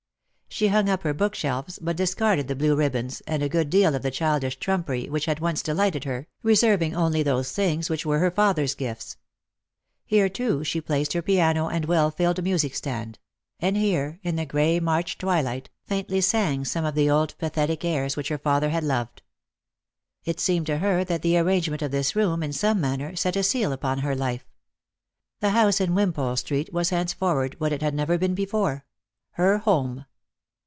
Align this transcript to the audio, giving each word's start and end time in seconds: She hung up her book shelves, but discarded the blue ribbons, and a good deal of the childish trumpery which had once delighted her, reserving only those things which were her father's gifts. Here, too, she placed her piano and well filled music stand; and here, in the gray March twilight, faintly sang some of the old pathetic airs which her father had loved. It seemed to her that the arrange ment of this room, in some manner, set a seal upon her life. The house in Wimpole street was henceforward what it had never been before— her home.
She 0.53 0.67
hung 0.67 0.89
up 0.89 1.03
her 1.03 1.13
book 1.13 1.33
shelves, 1.33 1.79
but 1.81 1.95
discarded 1.95 2.49
the 2.49 2.57
blue 2.57 2.75
ribbons, 2.75 3.21
and 3.25 3.41
a 3.41 3.47
good 3.49 3.69
deal 3.69 3.95
of 3.95 4.01
the 4.03 4.11
childish 4.11 4.57
trumpery 4.59 5.07
which 5.09 5.23
had 5.23 5.39
once 5.39 5.63
delighted 5.63 6.03
her, 6.03 6.27
reserving 6.43 6.93
only 6.93 7.23
those 7.23 7.53
things 7.53 7.89
which 7.89 8.05
were 8.05 8.19
her 8.19 8.29
father's 8.29 8.75
gifts. 8.75 9.15
Here, 10.05 10.27
too, 10.27 10.65
she 10.65 10.81
placed 10.81 11.13
her 11.13 11.21
piano 11.21 11.69
and 11.69 11.85
well 11.85 12.11
filled 12.11 12.43
music 12.43 12.75
stand; 12.75 13.17
and 13.61 13.77
here, 13.77 14.19
in 14.23 14.35
the 14.35 14.45
gray 14.45 14.79
March 14.81 15.17
twilight, 15.17 15.69
faintly 15.85 16.19
sang 16.19 16.65
some 16.65 16.83
of 16.83 16.95
the 16.95 17.09
old 17.09 17.33
pathetic 17.37 17.85
airs 17.85 18.17
which 18.17 18.27
her 18.27 18.37
father 18.37 18.71
had 18.71 18.83
loved. 18.83 19.21
It 20.25 20.41
seemed 20.41 20.65
to 20.67 20.79
her 20.79 21.05
that 21.05 21.21
the 21.21 21.37
arrange 21.37 21.69
ment 21.69 21.81
of 21.81 21.91
this 21.91 22.13
room, 22.13 22.43
in 22.43 22.51
some 22.51 22.81
manner, 22.81 23.15
set 23.15 23.37
a 23.37 23.41
seal 23.41 23.71
upon 23.71 23.99
her 23.99 24.15
life. 24.15 24.45
The 25.39 25.51
house 25.51 25.79
in 25.79 25.95
Wimpole 25.95 26.35
street 26.35 26.73
was 26.73 26.89
henceforward 26.89 27.55
what 27.57 27.71
it 27.71 27.81
had 27.81 27.95
never 27.95 28.17
been 28.17 28.35
before— 28.35 28.83
her 29.41 29.59
home. 29.59 30.05